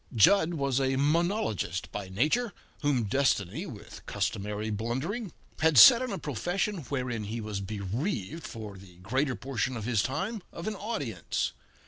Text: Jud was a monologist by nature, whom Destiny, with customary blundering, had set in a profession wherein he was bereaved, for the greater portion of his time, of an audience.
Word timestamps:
Jud 0.15 0.55
was 0.55 0.79
a 0.81 0.95
monologist 0.95 1.91
by 1.91 2.09
nature, 2.09 2.53
whom 2.81 3.03
Destiny, 3.03 3.67
with 3.67 4.03
customary 4.07 4.71
blundering, 4.71 5.31
had 5.59 5.77
set 5.77 6.01
in 6.01 6.11
a 6.11 6.17
profession 6.17 6.79
wherein 6.85 7.25
he 7.25 7.39
was 7.39 7.61
bereaved, 7.61 8.41
for 8.47 8.79
the 8.79 8.95
greater 8.95 9.35
portion 9.35 9.77
of 9.77 9.85
his 9.85 10.01
time, 10.01 10.41
of 10.51 10.67
an 10.67 10.73
audience. 10.73 11.53